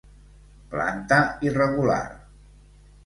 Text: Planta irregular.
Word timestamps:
Planta 0.71 1.19
irregular. 1.49 2.03